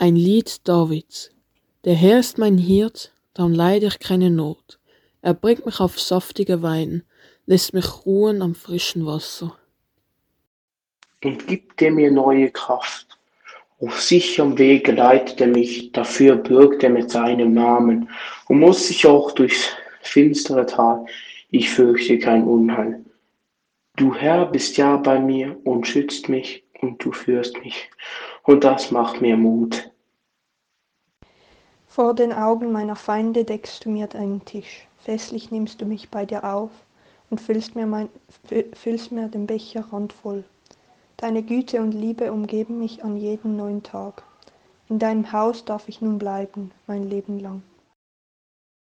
[0.00, 1.32] Ein Lied Davids.
[1.84, 4.78] Der Herr ist mein Hirt, darum leid ich keine Not.
[5.22, 7.02] Er bringt mich auf saftige Wein,
[7.46, 9.58] lässt mich ruhen am frischen Wasser.
[11.24, 13.08] Und gibt er mir neue Kraft.
[13.80, 18.08] Auf sicherem Wege leitet er mich, dafür bürgt er mit seinem Namen.
[18.46, 19.70] Und muss ich auch durchs
[20.02, 21.06] finstere Tal,
[21.50, 23.04] ich fürchte kein Unheil.
[23.96, 27.90] Du Herr bist ja bei mir und schützt mich und du führst mich.
[28.44, 29.87] Und das macht mir Mut.
[31.98, 34.86] Vor den Augen meiner Feinde deckst du mir deinen Tisch.
[34.98, 36.70] Festlich nimmst du mich bei dir auf
[37.28, 38.08] und füllst mir, mein,
[38.72, 40.44] füllst mir den Becher randvoll.
[41.16, 44.22] Deine Güte und Liebe umgeben mich an jedem neuen Tag.
[44.88, 47.64] In deinem Haus darf ich nun bleiben, mein Leben lang.